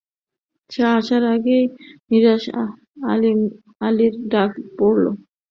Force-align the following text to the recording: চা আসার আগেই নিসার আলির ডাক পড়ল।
চা 0.69 0.87
আসার 0.99 1.23
আগেই 1.33 1.63
নিসার 2.09 2.39
আলির 3.87 4.13
ডাক 4.31 4.51
পড়ল। 4.77 5.05